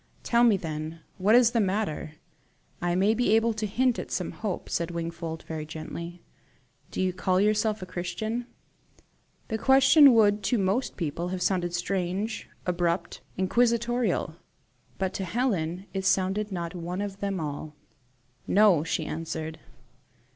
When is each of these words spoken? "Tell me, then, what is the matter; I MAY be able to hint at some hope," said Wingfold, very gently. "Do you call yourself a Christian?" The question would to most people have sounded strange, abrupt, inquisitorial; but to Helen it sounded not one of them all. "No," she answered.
"Tell 0.23 0.43
me, 0.43 0.57
then, 0.57 1.01
what 1.19 1.35
is 1.35 1.51
the 1.51 1.59
matter; 1.61 2.13
I 2.81 2.95
MAY 2.95 3.13
be 3.13 3.35
able 3.35 3.53
to 3.53 3.67
hint 3.67 3.99
at 3.99 4.09
some 4.09 4.31
hope," 4.31 4.67
said 4.67 4.89
Wingfold, 4.89 5.43
very 5.43 5.63
gently. 5.63 6.23
"Do 6.89 6.99
you 6.99 7.13
call 7.13 7.39
yourself 7.39 7.83
a 7.83 7.85
Christian?" 7.85 8.47
The 9.49 9.59
question 9.59 10.15
would 10.15 10.41
to 10.45 10.57
most 10.57 10.97
people 10.97 11.27
have 11.27 11.43
sounded 11.43 11.75
strange, 11.75 12.49
abrupt, 12.65 13.21
inquisitorial; 13.37 14.37
but 14.97 15.13
to 15.13 15.23
Helen 15.23 15.85
it 15.93 16.05
sounded 16.05 16.51
not 16.51 16.73
one 16.73 17.01
of 17.01 17.19
them 17.19 17.39
all. 17.39 17.75
"No," 18.47 18.83
she 18.83 19.05
answered. 19.05 19.59